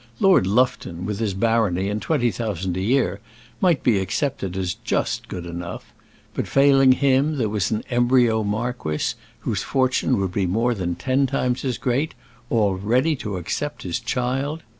[0.19, 3.19] Lord Lufton, with his barony and twenty thousand a year,
[3.59, 5.93] might be accepted as just good enough;
[6.33, 11.27] but failing him there was an embryo marquis, whose fortune would be more than ten
[11.27, 12.15] times as great,
[12.49, 14.63] all ready to accept his child!